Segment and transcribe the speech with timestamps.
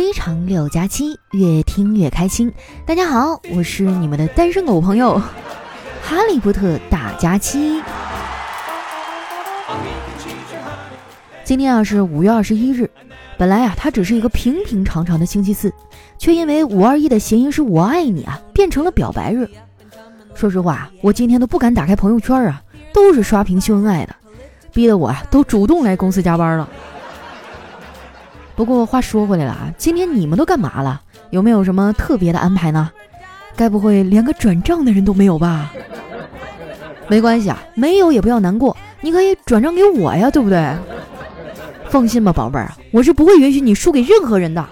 [0.00, 2.50] 非常六加七，越听越开心。
[2.86, 5.20] 大家好，我是你们的单身狗朋友，
[6.02, 7.82] 哈利波特大假期。
[11.44, 12.88] 今天啊是五月二十一日，
[13.36, 15.70] 本来啊它只是一个平平常常的星期四，
[16.16, 19.46] 却因为五二一的谐音是我爱你啊，变成了表白日。
[20.34, 22.62] 说实话，我今天都不敢打开朋友圈啊，
[22.94, 24.16] 都是刷屏秀恩爱的，
[24.72, 26.66] 逼得我啊都主动来公司加班了。
[28.60, 31.00] 不过话说回来了啊，今天你们都干嘛了？
[31.30, 32.90] 有没有什么特别的安排呢？
[33.56, 35.72] 该不会连个转账的人都没有吧？
[37.08, 40.62] 没关系啊，没有也不要难过，你可以转账给我呀，对不对？
[41.88, 44.62] 放心吧，宝贝儿，我是不会允许你输给任何人的。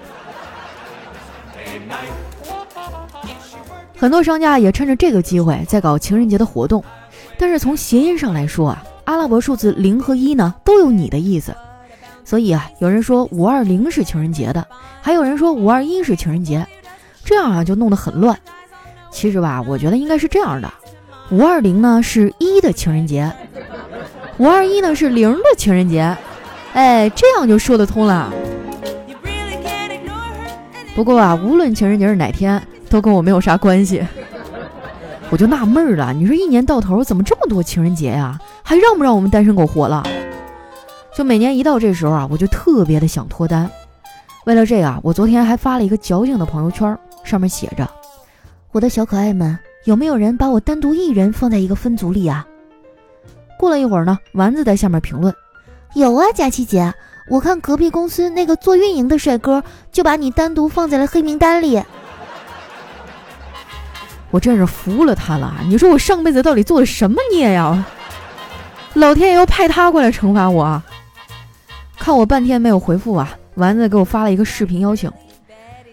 [3.96, 6.84] 很多商家也趁着这个机会在搞情人节的活动，
[7.38, 11.56] 但是从谐音上来说啊，阿拉伯数字零和一呢都有你的意思。
[12.28, 14.66] 所以啊，有人说五二零是情人节的，
[15.00, 16.66] 还有人说五二一是情人节，
[17.24, 18.38] 这样啊就弄得很乱。
[19.10, 20.70] 其实吧，我觉得应该是这样的：
[21.30, 23.32] 五二零呢是一的情人节，
[24.36, 26.14] 五二一呢是零的情人节，
[26.74, 28.30] 哎，这样就说得通了。
[30.94, 34.06] 不过啊，无论情人节是哪天，都跟我没有啥关系。
[35.30, 38.38] 我就纳闷了，你说一年到头怎么这么多情人节呀？
[38.62, 40.06] 还让不让我们单身狗活了？
[41.18, 43.68] 就每年一到这时候啊，我就特别的想脱单。
[44.44, 47.90] 为了这个，我昨天还发了一个矫情的朋友圈，上面写着
[48.70, 52.46] ：“我的小可爱们，有没有人把我单独一人放在一个分组里啊？”
[53.58, 55.34] 过了一会儿呢，丸子在下面评论
[55.96, 56.94] ：“有啊，佳琪姐，
[57.28, 61.82] 我看隔壁公司那个做运营的帅哥就把你单独放在了黑名单里。
[64.30, 65.52] ”我真是服了他了！
[65.66, 67.84] 你说我上辈子到底做了什么孽呀？
[68.94, 70.80] 老天爷要派他过来惩罚我！
[71.98, 75.10] 看我半天没有回复啊，丸子给我发了一个视频邀请。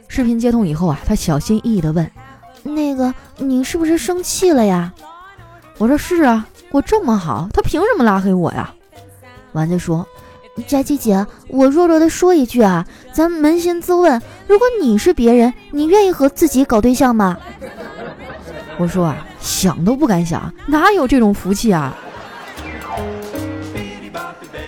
[0.08, 2.10] 视频接通以后啊，他小心翼翼地问
[2.64, 4.94] ：“那个，你是不是生气了呀？”
[5.78, 8.74] 我说：“是啊，我这么好，他凭什么拉黑我呀？”
[9.52, 10.08] 丸子说
[10.68, 17.38] ：“佳琪姐，我弱弱的说一句啊，咱扪心自问，如果你是别人，你愿意和自己搞对象吗？”
[18.78, 21.98] 我说啊，想都不敢想，哪有这种福气啊！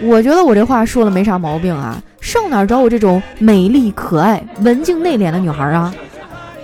[0.02, 5.94] 我觉得我这话说的没啥毛病啊，上哪找我这种美丽可爱、文静内敛的女孩啊？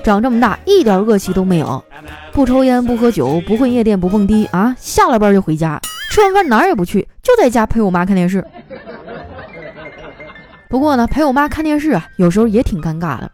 [0.03, 1.83] 长这么大一点恶习都没有，
[2.31, 5.79] 不抽烟不喝酒不混夜店不蹦迪啊，下了班就回家，
[6.11, 8.43] 吃完饭哪儿也不去，就在家陪我妈看电视。
[10.67, 13.31] 不过呢，陪我妈看电视啊，有时候也挺尴尬的，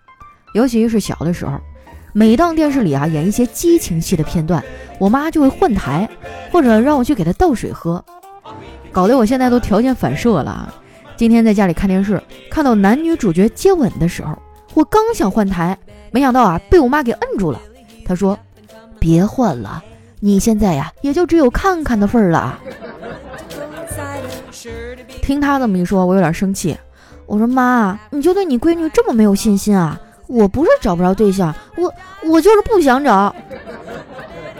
[0.54, 1.60] 尤其是小的时候，
[2.14, 4.64] 每当电视里啊演一些激情戏的片段，
[5.00, 6.08] 我妈就会换台，
[6.52, 8.04] 或者让我去给她倒水喝。
[8.92, 10.74] 搞得我现在都条件反射了。
[11.16, 14.38] 今天在家里看电视，看到男女主角接吻的时候，
[14.74, 15.78] 我刚想换台，
[16.12, 17.60] 没想到啊被我妈给摁住了。
[18.06, 18.38] 她说
[19.00, 19.84] ：“别换了，
[20.20, 22.60] 你现在呀也就只有看看的份儿了。”
[25.22, 26.78] 听她这么一说，我有点生气。
[27.26, 30.00] 我说：“妈，你就对你闺女这么没有信心啊？
[30.28, 33.36] 我不是找不着对象，我我就是不想找。”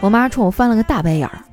[0.00, 1.44] 我妈冲我翻了个大白眼儿。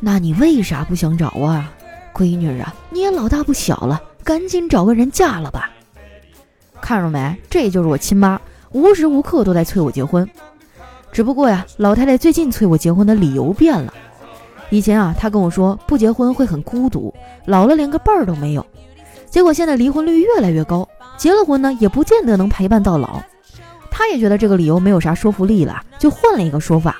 [0.00, 1.70] 那你为啥不想找啊，
[2.14, 2.74] 闺女啊？
[2.88, 5.70] 你也老大不小了，赶紧找个人嫁了吧。
[6.80, 8.40] 看着没，这就是我亲妈，
[8.72, 10.28] 无时无刻都在催我结婚。
[11.12, 13.92] 只不过呀，老太太最近催我结婚的理由变了。
[14.70, 17.12] 以前啊，她跟我说不结婚会很孤独，
[17.44, 18.64] 老了连个伴儿都没有。
[19.28, 20.88] 结果现在离婚率越来越高，
[21.18, 23.20] 结了婚呢也不见得能陪伴到老。
[23.90, 26.96] 她也觉得这个理由没有啥说服力了，就换了一个说法，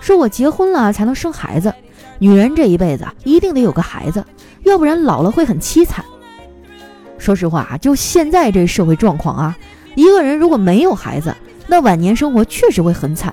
[0.00, 1.72] 说我结婚了才能生孩子。
[2.18, 4.24] 女人这一辈子一定得有个孩子，
[4.62, 6.04] 要不然老了会很凄惨。
[7.18, 9.56] 说实话啊，就现在这社会状况啊，
[9.94, 11.34] 一个人如果没有孩子，
[11.66, 13.32] 那晚年生活确实会很惨；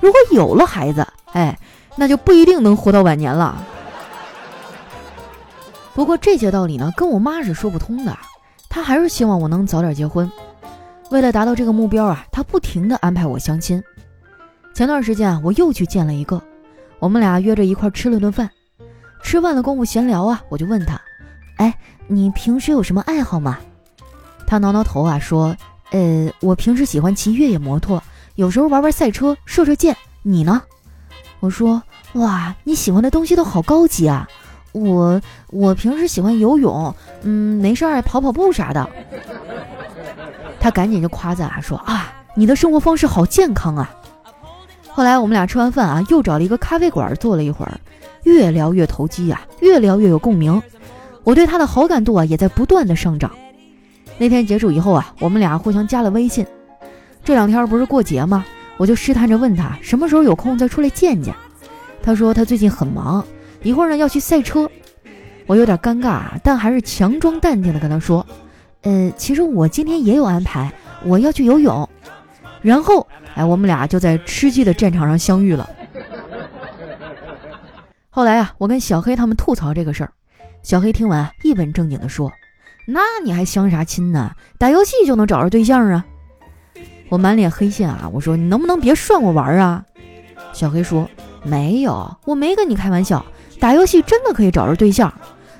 [0.00, 1.58] 如果有了孩子，哎，
[1.96, 3.62] 那就不一定能活到晚年了。
[5.94, 8.16] 不过这些道理呢，跟我妈是说不通的，
[8.68, 10.30] 她还是希望我能早点结婚。
[11.10, 13.82] 为了达到这个目标啊，她不停地安排我相亲。
[14.74, 16.42] 前段时间啊，我又去见了一个。
[16.98, 18.50] 我们俩约着一块吃了顿饭，
[19.22, 21.00] 吃饭的功夫闲聊啊，我就问他
[21.58, 21.76] ：“哎，
[22.06, 23.58] 你平时有什么爱好吗？”
[24.46, 25.56] 他挠挠头啊，说
[25.92, 28.02] ：“呃，我平时喜欢骑越野摩托，
[28.36, 29.96] 有时候玩玩赛车，射射箭。
[30.22, 30.62] 你呢？”
[31.40, 31.82] 我说
[32.14, 34.26] ：“哇，你喜欢的东西都好高级啊！
[34.72, 38.88] 我我平时喜欢游泳，嗯，没事儿跑跑步啥的。”
[40.58, 43.90] 他赶紧就夸赞啊，说：“啊，你的生活方式好健康啊！”
[44.96, 47.78] 后来我们俩吃完饭啊，又找了一个咖啡馆坐了一会儿，
[48.22, 50.62] 越聊越投机啊，越聊越有共鸣。
[51.22, 53.30] 我对他的好感度啊也在不断的上涨。
[54.16, 56.46] 那天结束以后啊，我们俩互相加了微信。
[57.22, 58.42] 这两天不是过节吗？
[58.78, 61.34] 我就试探着问他什么时候有空再出来见见。
[62.02, 63.22] 他说他最近很忙，
[63.62, 64.66] 一会儿呢要去赛车。
[65.44, 68.26] 我有点尴尬，但还是强装淡定的跟他说
[68.80, 70.72] ：“呃，其实我今天也有安排，
[71.04, 71.86] 我要去游泳。”
[72.66, 75.70] 然后，哎，我们俩就在吃鸡的战场上相遇了。
[78.10, 80.10] 后来啊，我跟小黑他们吐槽这个事儿，
[80.64, 82.32] 小黑听完一本正经的说
[82.84, 84.32] ：“那你还相啥亲呢？
[84.58, 86.04] 打游戏就能找着对象啊？”
[87.08, 89.84] 我满脸黑线啊，我说：“你能不能别涮我玩啊？”
[90.52, 91.08] 小黑说
[91.46, 93.24] ：“没有，我没跟你开玩笑，
[93.60, 95.12] 打游戏真的可以找着对象。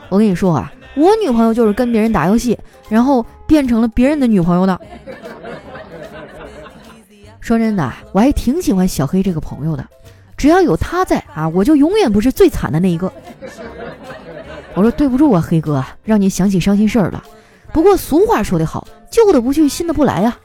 [0.08, 2.58] 我跟你说啊，我女朋友就是跟别人打游戏，
[2.88, 4.80] 然后变成了别人的女朋友的。”
[7.46, 9.87] 说真的，我还挺喜欢小黑这个朋友的。
[10.37, 13.12] 只要有他在啊，我就永远不是最惨的那一个。
[14.75, 17.22] 我说对不住啊，黑哥，让你想起伤心事儿了。
[17.72, 20.37] 不过俗话说得好，旧的不去，新的不来呀。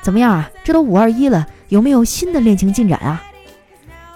[0.00, 0.50] 怎么样啊？
[0.64, 3.22] 这都五二一了，有没有新的恋情进展啊？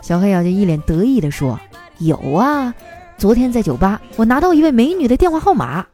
[0.00, 1.61] 小黑啊就一脸得意地说
[2.00, 2.73] ：“有啊，
[3.19, 5.85] 昨天在酒吧，我拿到一位美女的电话号码。”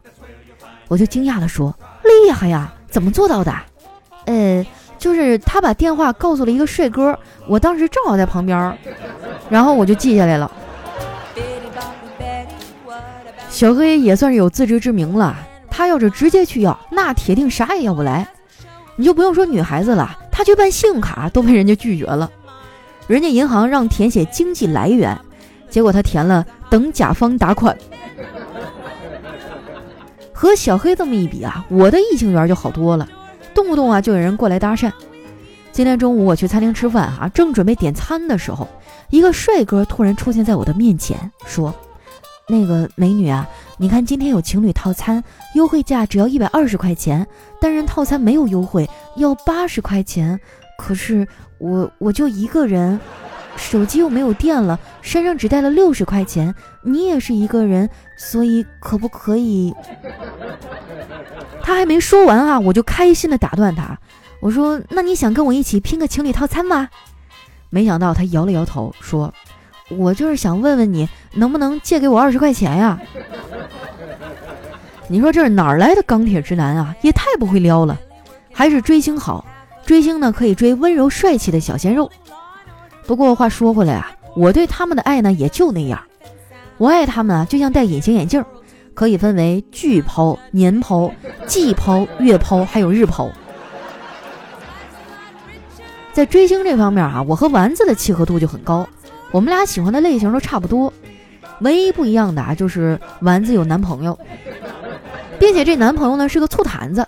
[0.86, 3.52] 我就惊讶地说：“厉害呀，怎么做到的？”
[4.26, 4.64] 呃。
[4.98, 7.16] 就是他把电话告诉了一个帅哥，
[7.46, 8.76] 我当时正好在旁边，
[9.48, 10.50] 然后我就记下来了。
[13.48, 15.36] 小黑也算是有自知之明了，
[15.70, 18.28] 他要是直接去要，那铁定啥也要不来。
[18.96, 22.30] 你就不用说女孩子了，他去办信用卡都被人家拒绝了，
[23.06, 25.16] 人家银行让填写经济来源，
[25.70, 27.76] 结果他填了等甲方打款。
[30.32, 33.08] 和小黑这么一比啊，我的异性缘就好多了。
[33.54, 34.90] 动不动啊就有人过来搭讪。
[35.70, 38.66] 今天中午我去餐厅吃饭啊，正准备点餐的时候，
[39.10, 41.72] 一个帅哥突然出现在我的面前，说
[42.48, 45.22] ：“那个美女啊，你看今天有情侣套餐，
[45.54, 47.24] 优惠价只要一百二十块钱，
[47.60, 50.40] 单人套餐没有优惠，要八十块钱。
[50.78, 51.28] 可是
[51.58, 52.98] 我我就一个人，
[53.56, 56.52] 手机又没有电了，身上只带了六十块钱。
[56.82, 59.72] 你也是一个人，所以可不可以？”
[61.68, 63.98] 他还没说完啊，我就开心的打断他，
[64.40, 66.88] 我说：“那你想跟我一起拼个情侣套餐吗？”
[67.68, 69.34] 没想到他摇了摇头，说
[69.92, 72.98] ：“我就是想问问你，能不能借给我二十块钱呀？”
[75.08, 76.96] 你说这是哪儿来的钢铁直男啊？
[77.02, 78.00] 也太不会撩了，
[78.50, 79.44] 还是追星好，
[79.84, 82.10] 追星呢可以追温柔帅气的小鲜肉。
[83.06, 86.02] 不过话说回来啊，我对他们的爱呢也就那样，
[86.78, 88.42] 我爱他们啊，就像戴隐形眼镜。
[88.98, 91.08] 可以分为季抛、年抛、
[91.46, 93.30] 季抛、月抛，还有日抛。
[96.12, 98.88] 在追星这方面啊，我和丸子的契合度就很高，
[99.30, 100.92] 我们俩喜欢的类型都差不多。
[101.60, 104.18] 唯一不一样的啊，就是丸子有男朋友，
[105.38, 107.06] 并且这男朋友呢是个醋坛子。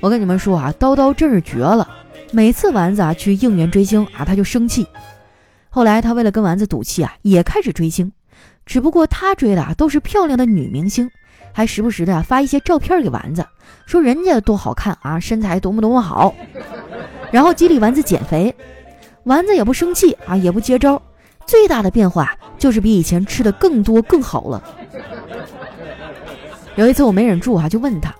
[0.00, 1.88] 我跟你们说啊，叨叨真是绝了。
[2.30, 4.86] 每次丸子啊去应援追星啊，他就生气。
[5.70, 8.12] 后来他为了跟丸子赌气啊，也开始追星。
[8.70, 11.10] 只不过他追的啊都是漂亮的女明星，
[11.52, 13.44] 还时不时的发一些照片给丸子，
[13.84, 16.32] 说人家多好看啊，身材多么多么好，
[17.32, 18.54] 然后激励丸子减肥。
[19.24, 21.02] 丸子也不生气啊，也不接招，
[21.46, 24.62] 最大的变化就是比以前吃的更多更好了。
[26.76, 28.14] 有一次我没忍住啊，就问他，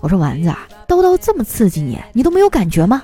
[0.00, 3.02] 我说丸子啊，叨叨这么刺激你，你都没有感觉吗？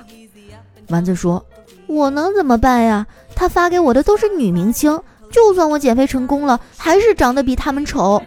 [0.89, 1.43] 丸子说，
[1.87, 3.07] 我能怎么办呀？
[3.35, 5.01] 他发给我的都是女明星。
[5.33, 8.21] 就算我减肥成功了，还是长得比他们丑。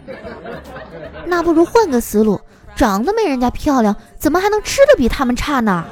[1.25, 2.39] 那不如换个思路，
[2.75, 5.85] 长得没人家漂亮，怎么还能吃的比他们差呢？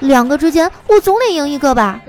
[0.00, 2.00] 两个之间，我总得赢一个吧。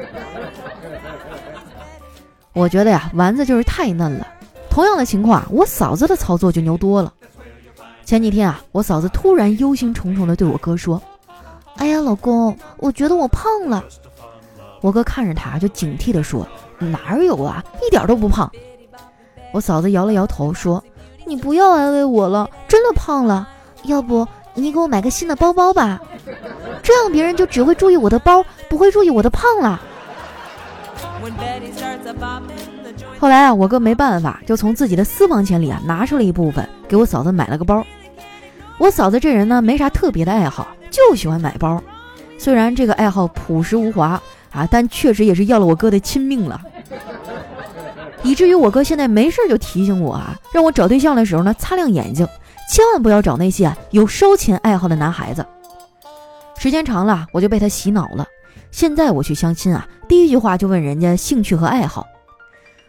[2.53, 4.27] 我觉得呀，丸子就是太嫩了。
[4.67, 7.13] 同样的情况，我嫂子的操作就牛多了。
[8.03, 10.99] 前几天啊，我嫂子突然忧心忡忡地对我哥说
[11.77, 13.83] ：“哎呀，老公，我觉得我胖了。”
[14.81, 16.47] 我哥看着他，就警惕地说。
[16.79, 18.51] 哪有啊，一点都不胖。
[19.53, 20.83] 我嫂子摇了摇头说
[21.25, 23.47] ：“你不要安慰我了，真的胖了。
[23.83, 25.99] 要不你给我买个新的包包吧，
[26.83, 29.81] 这样别人就只会注意我的包，不会注意我的胖了。”
[33.19, 37.83] 后来啊，我哥没办法，就从自己的私房钱里啊拿出了一部分，给我嫂子买了个包。
[38.77, 41.81] 我嫂子这人呢，没啥特别的爱好，就喜欢买包。
[42.37, 44.21] 虽然这个爱好朴实无华。
[44.57, 44.67] 啊！
[44.71, 46.59] 但确实也是要了我哥的亲命了，
[48.23, 52.27] 以至于我哥现在没事就提醒我啊，让我找对象的时候呢，擦亮眼睛，
[52.69, 55.45] 千万不要找那些有烧钱爱好的男孩子。
[56.57, 58.25] 时间长了，我就被他洗脑了。
[58.71, 62.07] 现在我去相亲啊，第一句话就问人家兴趣和爱好。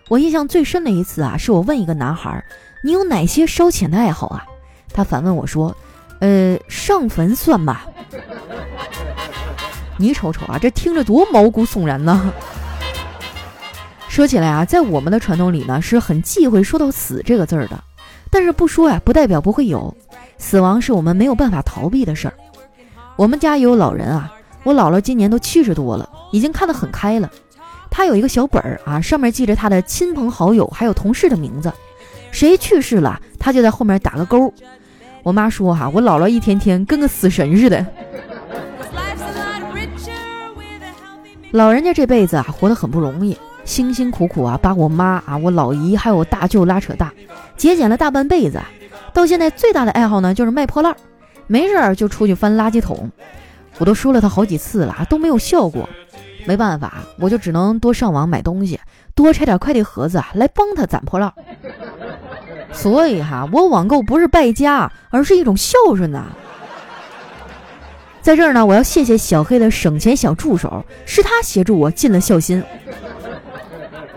[0.08, 2.42] 我印象最深的一次啊，是我问一个男孩
[2.82, 4.42] ：“你有哪些烧钱的爱好啊？”
[4.90, 5.76] 他反问我说
[6.20, 7.87] ：“呃，上坟算吧。
[9.99, 12.33] 你瞅瞅啊，这听着多毛骨悚然呢。
[14.09, 17.78] 说起来啊，在我们的传统里呢，是很忌讳说到死这个字儿的。
[18.31, 19.95] 但是不说啊，不代表不会有。
[20.38, 22.35] 死亡是我们没有办法逃避的事儿。
[23.17, 27.31] 我们家也有老人啊，我姥姥今年都七十多了，已经看得很开了。
[27.90, 31.73] 她有一个小本儿啊，上面记着她的亲朋好友还有同事的名字，
[32.31, 34.52] 谁去世了，她就在后面打个勾。
[35.23, 37.85] 我妈说哈，我姥姥一天天跟个死神似的。
[41.50, 47.12] 老人家这辈子啊，活得很不容易，辛辛苦苦啊，把我妈啊、我老姨还有我大舅拉扯大，
[47.57, 48.61] 节俭了大半辈子，
[49.14, 50.97] 到现在最大的爱好呢，就是卖破烂儿，
[51.47, 53.11] 没事儿就出去翻垃圾桶。
[53.78, 55.88] 我都说了他好几次了，都没有效果。
[56.47, 58.78] 没办法，我就只能多上网买东西，
[59.14, 61.33] 多拆点快递盒子来帮他攒破烂。
[62.73, 66.26] 所以哈，我网购不是败家，而是一种孝顺呐。
[68.20, 72.62] 在这儿呢，我要谢谢小黑的省钱小助手，是他协助我尽了孝心。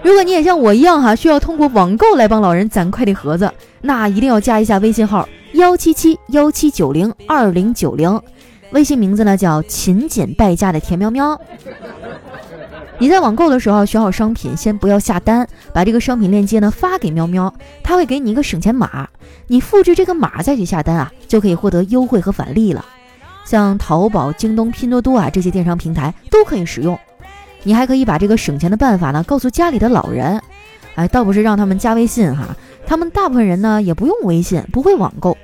[0.04, 3.50] 如果你也像我一样哈，需要通过网购来帮老人攒快递盒子，
[3.82, 8.20] 那一定要加一下微信号幺七七幺七九零二零九零，
[8.72, 11.40] 微信名字呢叫勤俭败家的田喵喵。
[12.98, 17.54] 你在网购的时候选好商品，先不要下单，把这个商品链接呢发给喵喵，
[17.84, 19.08] 他会给你一个省钱码，
[19.48, 22.84] 你复制这个码再去下单啊，就可以获得优惠和返利了。
[23.52, 26.98] 像淘宝、京东、拼多多啊这些电商平台都可以使用，
[27.64, 30.42] 你还可以把这个省钱的办法呢告诉家里的老人，
[30.96, 32.56] 哎，倒不是让他们加微信哈，
[32.88, 35.38] 他们大部分人呢也不用微信，不会网购，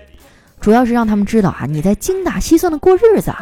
[0.62, 3.34] 主要是让他们知道啊你在精打细算的过日子，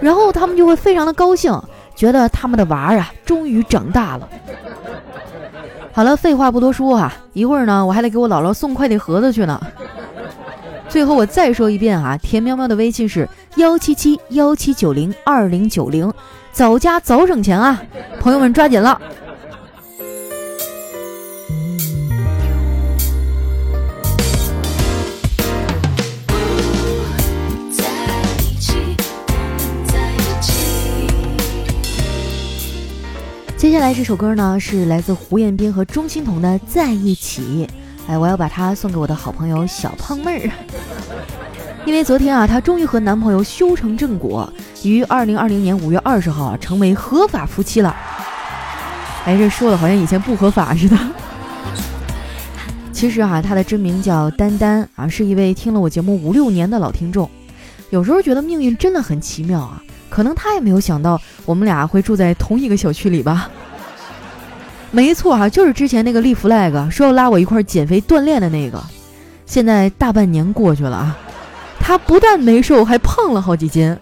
[0.00, 1.56] 然后他们就会非常的高兴，
[1.94, 4.28] 觉得他们的娃儿啊终于长大了。
[5.92, 9.64] 好了，废话不多说哈，一会儿呢我还得给我姥姥送快递盒子去呢。
[10.94, 16.12] 最后我再说一遍啊，田喵喵的微信是幺七七幺七九零二零九零，
[16.52, 17.82] 早加早省钱啊，
[18.20, 19.02] 朋友们抓紧了。
[33.56, 37.66] 接下来这首歌呢，是来自胡彦斌和钟欣桐的《在一起》。
[38.06, 40.50] 哎，我要把它送给我的好朋友小胖妹儿，
[41.86, 47.96] 因为昨天啊，她终于和男朋友修成正果，于二零二零年五月二十号，成为合法夫妻了。
[49.24, 50.98] 哎，这说的好像以前不合法似的。
[52.92, 57.28] 其实啊，她的真名叫丹丹啊，是一位听了我节目五六年的老听众。
[57.90, 63.48] 有时候觉得命运真的很奇妙啊，可能她也没有想到我们俩会住在同一个小区里吧。
[64.94, 68.80] 没错哈，就是之前那个立 flag 说要拉我一块减肥锻炼的那个，
[69.44, 71.18] 现在大半年过去了啊，
[71.80, 73.96] 他不但没瘦，还胖了好几斤。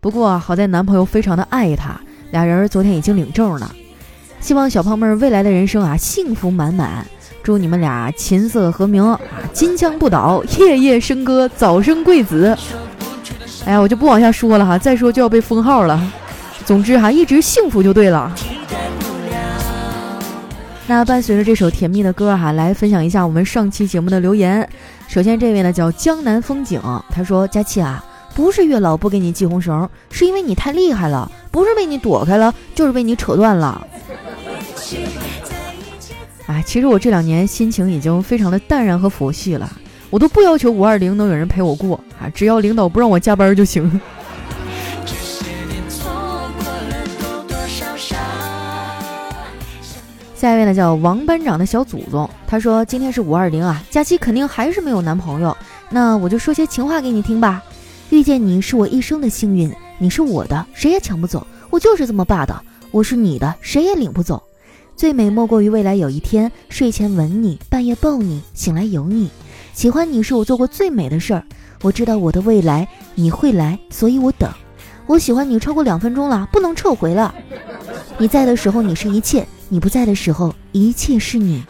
[0.00, 3.70] 不过好在男朋友非常的爱她，俩人昨天已经领证了。
[4.40, 7.06] 希望小胖妹儿未来的人生啊幸福满满，
[7.42, 9.20] 祝你们俩琴瑟和鸣啊，
[9.52, 12.56] 金枪不倒，夜夜笙歌，早生贵子。
[13.66, 16.00] 哎呀，我就不往下说了哈，再说就要被封号了。
[16.64, 18.34] 总之哈，一直幸福就对了。
[20.88, 24.66] 那伴随着这首甜蜜的歌哈，来分享一下我们上期节目的留言。
[25.08, 28.04] 首先这位呢叫江南风景，他说：“佳琪啊，
[28.36, 33.84] 不是月老不给你系红绳，是因为你太厉害了，不是被你躲开了，就是被你扯断了。”
[36.46, 39.68] 哎，其实我这两年心情已经非常的淡然和佛系了，
[40.08, 44.00] 我都不要求五二零能有人陪我过啊，只要领导不让我加班就行。
[50.36, 55.56] 下一位呢叫王班长的小祖宗，他说今天是五二零啊，假期肯定还是没有男朋友，
[55.88, 57.62] 那我就说些情话给你听吧。
[58.10, 62.62] 遇见你是我一生的幸运，你是我的，谁也抢不走，我就是这么霸道。
[62.90, 64.42] 我是你的，谁也领不走。
[64.94, 69.30] 最美莫过于未来有一天，睡前吻你，半夜抱你，醒来有你。
[69.72, 71.42] 喜欢你是我做过最美的事儿。
[71.80, 74.50] 我知道我的未来你会来，所以我等。
[75.06, 77.34] 我喜欢你超过两分钟了，不能撤回了。
[78.18, 79.46] 你在的时候，你是一切。
[79.68, 81.64] 你不在的时候，一切是你。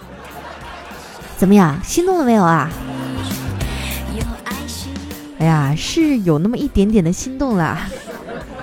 [1.38, 2.70] 怎么样，心动了没有啊？
[5.38, 7.88] 哎呀，是有那么一点点的心动啦。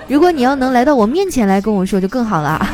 [0.08, 2.64] 如果你要能来到我面前来跟我说，就更好了。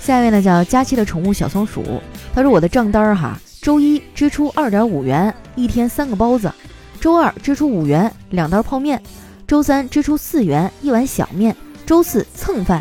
[0.00, 2.00] 下一位呢，叫佳期的宠物小松鼠。
[2.34, 6.48] 他说：“我的账单哈，周一支出二点五元，一天三个包子；
[7.00, 9.00] 周二支出五元，两袋泡面。”
[9.50, 12.80] 周三支出四元一碗小面，周四蹭饭，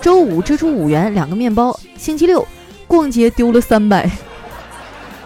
[0.00, 2.46] 周五支出五元两个面包，星期六
[2.86, 4.08] 逛街丢了三百。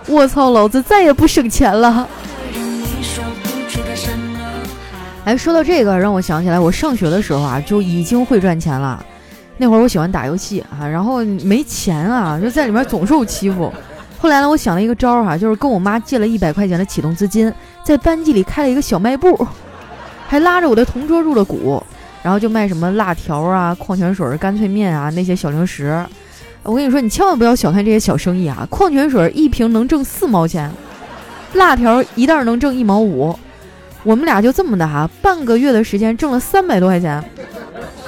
[0.06, 2.08] 我操，老子再也不省钱了。
[5.26, 9.04] 哎，说到这个，让我想起来，我上学的时候啊，就已经会赚钱了。
[9.58, 13.70] 那会儿我喜欢打游戏啊，然后没钱啊，就在里面总受欺负。
[14.18, 17.52] 后来呢，我想了一个招儿哈，就是跟我妈借了一百块钱的启动资金，
[17.84, 19.46] 在班级里开了一个小卖部，
[20.30, 21.82] 还拉着我的同桌入了股，
[22.22, 26.00] 然后就卖什么辣条啊、矿泉水、干脆面啊那些小零食。
[26.62, 28.64] 我跟你说，你千万不要小看这些小生意啊！
[28.70, 30.70] 矿泉水一瓶能挣四毛钱，
[31.54, 33.36] 辣条一袋能挣一毛五。
[34.04, 37.20] 我们俩就这么的哈，半个月的时间挣了三百多块钱。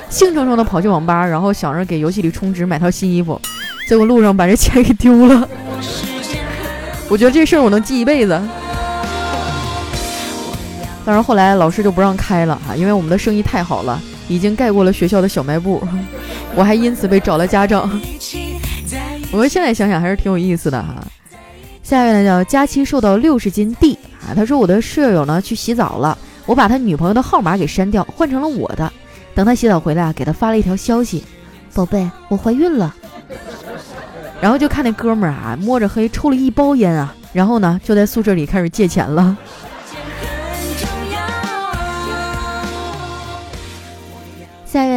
[0.08, 3.40] 兴冲冲的跑去网吧，然后想着给游戏里充值买套新衣服，
[3.88, 5.48] 结果路上把这钱给丢了。
[7.08, 8.40] 我觉得这事儿我能记一辈子。
[11.04, 15.82] 但是后来老师就不让开了哈，因为我们的生意太好了，已经盖过了学校的小卖部，
[16.54, 17.90] 我还因此被找了家长。
[19.32, 21.02] 我们现在想想还是挺有意思的哈。
[21.82, 26.16] 下一位呢叫佳期瘦到六十斤 D 啊，他说我的舍友呢去洗澡了，
[26.46, 28.92] 我把他女朋友的号码给删掉，换成了我的。
[29.34, 31.24] 等他洗澡回来啊，给他发了一条消息
[31.74, 32.94] ：“宝贝，我怀孕了。”
[34.40, 39.36] 然后就看那哥们儿啊，摸着黑抽了一包烟啊，然后呢，就在宿舍里开始借钱了。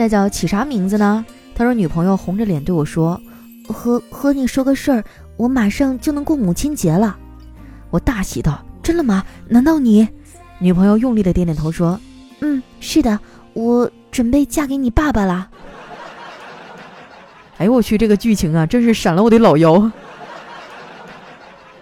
[0.08, 1.26] 下一位叫起啥名字呢？
[1.56, 3.20] 他说女朋友红着脸对我说
[3.68, 5.04] ：“和和你说个事儿，
[5.36, 7.18] 我马上就能过母亲节了。”
[7.90, 9.24] 我大喜道：“真的吗？
[9.48, 10.08] 难道你？”
[10.60, 12.00] 女朋友用力的点点头说
[12.42, 13.20] ：“嗯，是的，
[13.54, 15.50] 我。”准备嫁给你爸爸啦！
[17.58, 19.92] 哎呦我去，这个剧情啊，真是闪了我的老腰。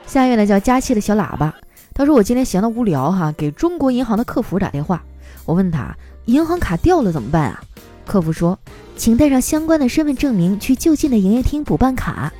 [0.07, 1.53] 下一位呢叫佳期的小喇叭，
[1.93, 5.03] 他说我今天闲得无聊哈，给中国银行的客服打电话，
[5.45, 7.61] 我问他银行卡掉了怎么办啊？
[8.05, 8.57] 客服说，
[8.95, 12.31] 请带上相关的身份证明去就近的营业厅补办卡。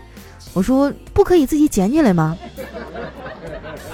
[0.54, 2.38] 我说不可以自己捡起来吗？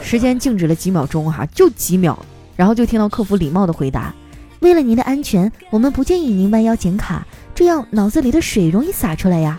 [0.01, 2.17] 时间静止了几秒钟哈，就几秒，
[2.55, 4.13] 然后就听到客服礼貌的回答。
[4.59, 9.57] 为了您的安全，我们不建议您弯腰捡卡，这样脑子里的水容易洒出来呀。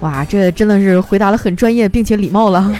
[0.00, 2.70] 哇，这真的是回答的很专业并且礼貌了。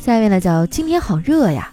[0.00, 1.70] 下一位呢，叫今天好热呀。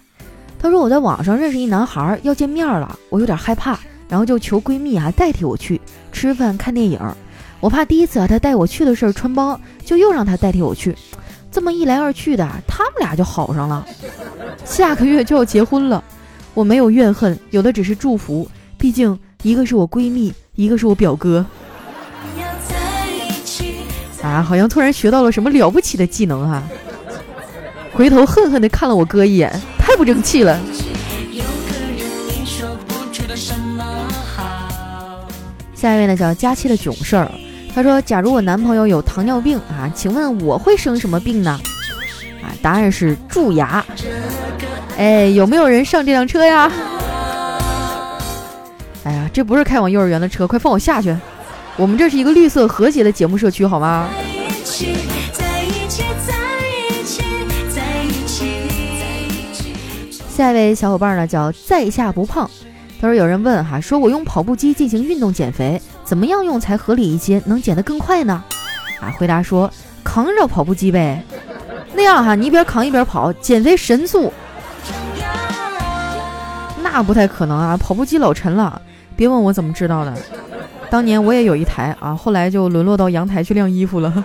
[0.66, 6.98] 他说我在网上认识一男孩要见面了，我有点害怕，然后就求闺蜜啊代替我去吃饭看电影。
[7.60, 10.92] 我怕第一次啊他带我去的事儿穿帮，就又让他代替我去。
[11.52, 13.86] 这么一来二去的，他们俩就好上了。
[14.64, 16.02] 下个月就要结婚了，
[16.52, 18.50] 我没有怨恨，有的只是祝福。
[18.76, 21.46] 毕竟一个是我闺蜜，一个是我表哥。
[24.20, 26.60] 啊，好像突然学到了什么了不起的技能哈！
[27.96, 30.60] 回头恨恨地看了我哥一眼，太不争气了。
[35.74, 37.30] 下一位呢，叫佳期的囧事儿。
[37.74, 41.58] 他说：“假如我男朋友有糖尿病啊，请问我会生什么病呢？
[42.42, 43.82] 啊，答案是蛀牙。
[44.98, 46.70] 哎，有没有人上这辆车呀？
[49.04, 51.16] 哎呀，这不是开往幼儿园的车，快放我下去！
[51.76, 54.10] 我们这是一个绿色和谐的节目社区，好吗？”
[60.36, 62.50] 下一位小伙伴呢，叫在下不胖。
[63.00, 68.44] 他说：“有人问哈，说我用跑步机进行运动减肥。”怎么样用才合理一些，能减得更快呢？
[69.00, 69.70] 啊，回答说
[70.04, 71.24] 扛着跑步机呗，
[71.94, 74.30] 那样哈，你一边扛一边跑，减肥神速。
[76.82, 78.82] 那不太可能啊，跑步机老沉了。
[79.16, 80.14] 别问我怎么知道的，
[80.90, 84.22] 当年我也有一台啊，后来就沦落到阳台去晾衣服了。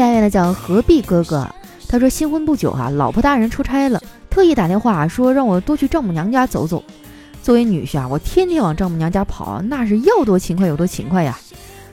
[0.00, 1.46] 下一位呢叫何必哥哥，
[1.86, 4.00] 他说新婚不久啊，老婆大人出差了。
[4.30, 6.82] 特意打电话说让我多去丈母娘家走走。
[7.42, 11.38] 作为女婿啊，我天天往丈母娘家跑，那是要多勤快有多勤快呀。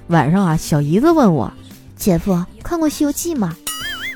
[0.07, 1.51] 晚上啊，小姨子问我
[1.97, 3.53] ：“姐夫看过《西游记》吗？”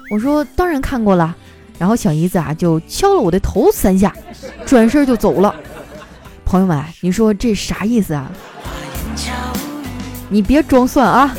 [0.09, 1.35] 我说：“当然看过了。”
[1.77, 4.15] 然后小姨子啊就敲了我的头三下，
[4.65, 5.53] 转身就走了。
[6.45, 8.31] 朋友们，你说这啥意思啊？
[10.29, 11.35] 你别装蒜啊！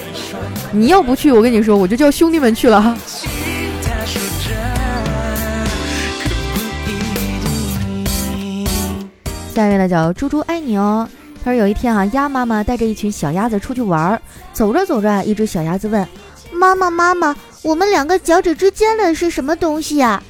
[0.74, 2.96] 你要不去，我跟你说，我就叫兄弟们去了哈。
[9.54, 11.06] 下一位呢叫猪猪爱你哦。
[11.44, 14.22] 他说有一天啊，鸭妈妈带着一群小鸭子出去玩儿，
[14.54, 16.08] 走着走着，一只小鸭子问
[16.50, 20.22] 妈妈：“妈妈，我们两个脚趾之间的是什么东西呀？”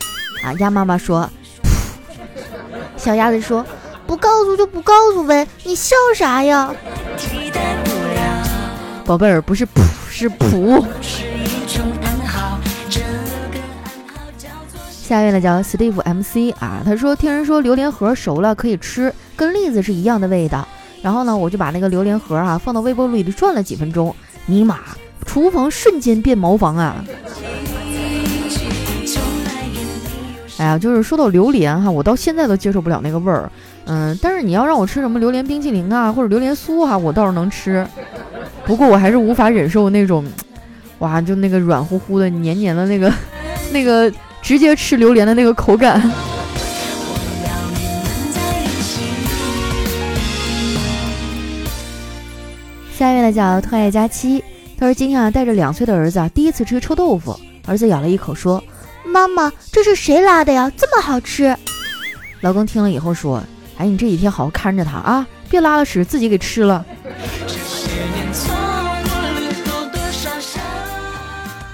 [0.43, 1.31] 啊，鸭妈妈说
[2.97, 3.65] ：“小鸭子说，
[4.09, 6.75] 不告诉就不告诉呗，你笑啥呀？”
[9.13, 10.83] 宝贝儿，不是噗，是噗。
[14.89, 20.67] 下一位呢叫 Steve MC 啊，他说听人说榴莲核熟了可以吃，跟栗子是一样的味道。
[21.03, 24.79] 然后呢，我就把那个榴莲核啊放到微波炉里转了几分钟，尼玛，
[25.27, 27.05] 厨房瞬间变茅房啊！
[30.57, 33.53] 哎呀，就是说到榴莲哈，我到现在都接受不了那个味儿。
[33.85, 37.87] 嗯，但是你要让我吃什么榴莲冰淇淋啊，或者榴莲酥哈，我倒是能吃。
[38.73, 40.25] 不过我还是无法忍受那种，
[41.01, 43.13] 哇，就那个软乎乎的、黏黏的那个、
[43.71, 44.11] 那个。
[44.41, 46.03] 直接吃榴莲的那个口感。
[52.99, 54.43] 下一位呢叫特爱佳期，
[54.77, 58.61] 他说今天啊带着两岁的儿子啊第一次吃臭豆腐，儿子咬了一口说
[59.07, 60.73] ：“妈妈，这是谁拉的呀？
[60.77, 61.57] 这么好吃。”
[62.43, 63.41] 老公听了以后说
[63.79, 66.85] ：“哎，你这几天好好看着他啊，别拉了屎自己给吃了。”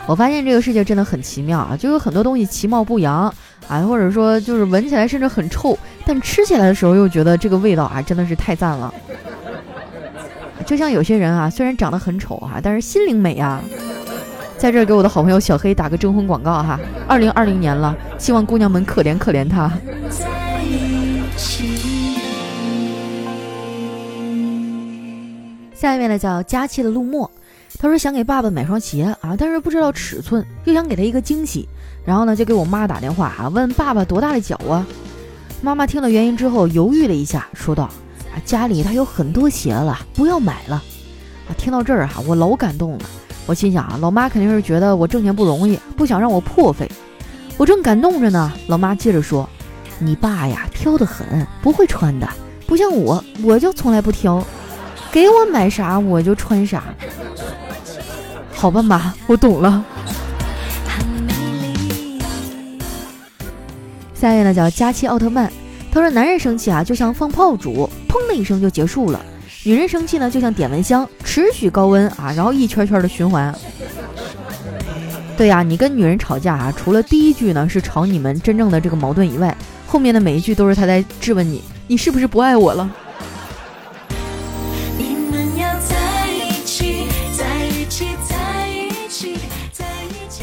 [0.09, 3.33] 我发现这个世界真的很奇妙啊，就有很多东西其貌不扬
[3.69, 8.93] 啊，或者说就是闻起来甚至很臭，但吃起来的时候又觉得这个味道啊真的是太赞了。
[10.65, 13.63] 就像有些人啊，虽然长得很丑啊，但是心灵美啊。
[14.57, 19.71] 在这儿给我的好朋友小黑打个征婚广告哈，二零二零年了，希望姑娘们可怜可怜他。
[25.75, 27.31] 下一位呢叫佳期的陆墨。
[27.81, 31.69] 他说想给爸爸买双鞋啊，但是不知道尺寸，又想给他一个惊喜，
[32.05, 34.85] 然后呢就给我妈打电话啊，问爸爸多大的脚啊？
[35.63, 37.85] 妈妈听了原因之后犹豫了一下，说道
[38.35, 40.83] ：“啊，家里他有很多鞋了，不要买了。”
[41.49, 43.05] 啊，听到这儿哈，我老感动了。
[43.47, 46.91] 我心想啊，老妈肯定是觉得我挣钱不容易，不想让我破费。
[47.57, 49.49] 我正感动着呢，老妈接着说
[50.01, 52.29] ：“你爸呀，挑得很，不会穿的，
[52.67, 54.45] 不像我，我就从来不挑，
[55.13, 56.83] 给我买啥我就穿啥。”
[58.59, 59.85] 好吧，妈，我懂了。
[64.13, 65.49] 下一位呢叫佳期奥特曼，
[65.93, 69.21] 他说男人生气啊就像放炮竹，砰的一声就结束了；
[69.63, 73.57] 女人生气呢就像点蚊香，持续高温啊，然后一圈圈的循环。
[75.37, 82.91] 对呀，你跟女人吵架啊，除了第一句呢是吵你们真正的这个矛盾以外，后面的每一句都是他在质问你，你是不是不爱我了？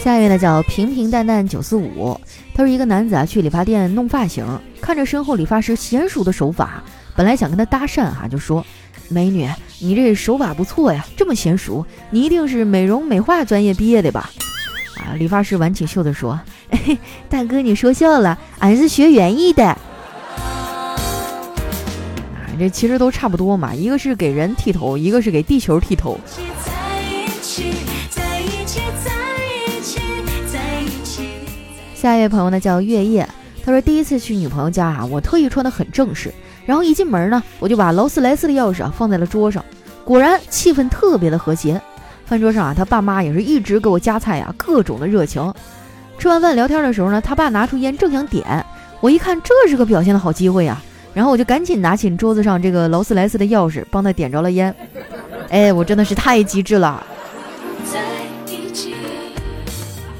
[0.05, 2.15] 下一位呢叫平平淡淡九四五，
[2.53, 4.45] 他说一个男子啊去理发店弄发型，
[4.79, 6.83] 看着身后理发师娴熟的手法，
[7.15, 8.63] 本来想跟他搭讪哈，就说
[9.09, 14.29] 美女，你这手法不错呀，这么娴熟，你一定是美容美发专业毕业的吧？
[14.97, 16.39] 啊，理发师挽起袖子说，
[17.27, 19.65] 大哥你说笑了，俺是学园艺的。
[19.65, 19.79] 啊，
[22.59, 26.19] 这其实都差不多嘛，一个是给人剃头，一个是给地球剃头。
[32.05, 33.27] 下一位朋友呢叫月夜，
[33.63, 36.31] 他说第一次去女朋友家啊，我特意穿的很正式，
[36.63, 39.65] 然后一进门呢，我就把劳斯莱斯的钥匙啊放在了桌上，
[40.03, 41.81] 果然气氛特别的和谐。
[42.27, 45.51] 饭桌上啊，他爸妈也是一直给我夹菜啊，各种的热情。
[46.19, 48.63] 吃完饭聊天的时候呢，他爸拿出烟正想点，
[49.01, 50.79] 我一看这是个表现的好机会呀，
[51.11, 54.71] 然后我就赶紧拿起桌子上这个劳斯莱斯的钥匙，帮他点着了烟。
[55.49, 57.03] 哎，我真的是太机智了。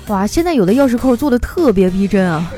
[0.08, 2.52] 哇，现在有的钥匙扣做的特别逼真啊！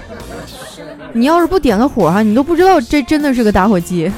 [1.14, 4.12] 你要是不点个火哈，你都不知道这真的是个打火机。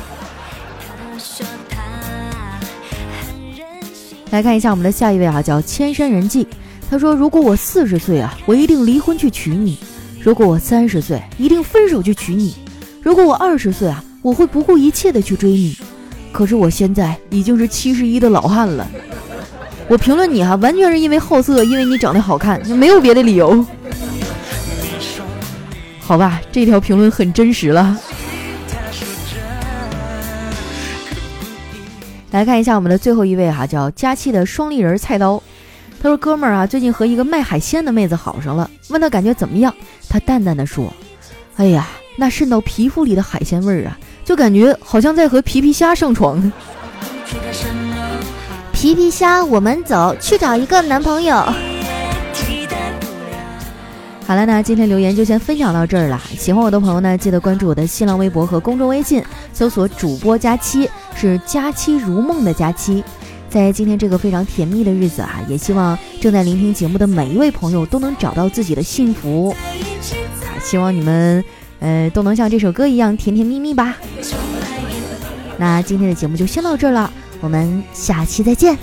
[4.32, 6.48] 来看一下我们的下一位啊，叫千山人迹。
[6.90, 9.78] 他说：“如果我四十岁啊，我一定离婚去娶你；
[10.20, 12.54] 如果我三十岁，一定分手去娶你；
[13.04, 15.78] 如果我二十岁啊，我会不顾一切的去追你。
[16.32, 18.88] 可是我现在已经是七十一的老汉了。”
[19.90, 23.66] 我评论你哈，完全是因为好色，因为你长得好看，没有别的理由。
[26.00, 27.98] 好吧，这条评论很真实了。
[32.30, 35.42] 来看一下我们的最后一位哈，叫佳期的双立人菜刀。
[36.02, 39.74] 他说：“哥们儿啊，最近和一个卖海鲜的妹子好上了，问他感觉怎么样？
[40.08, 40.94] 他淡淡的说
[41.58, 46.52] ：‘哎呀，那渗到皮肤里的海鲜味儿啊，就感觉好像在和皮皮虾上床。’”
[48.80, 51.36] 皮皮虾，我们走去找一个男朋友。
[54.26, 56.18] 好了，那今天留言就先分享到这儿了。
[56.38, 63.04] 喜欢我的朋友呢，记得关注我的新浪微博和公众微信，搜索主播佳期，是佳期如梦的佳期。
[63.50, 69.54] 在今天这个非常甜蜜的日子啊，也希望正在聆听节目的每一位朋友都能找到自己的幸福。
[70.64, 71.44] 希望你们，
[71.82, 73.98] 呃，都能像这首歌一样甜甜蜜蜜吧。
[75.58, 77.12] 那今天的节目就先到这儿了。
[77.42, 78.78] 我们下期再见。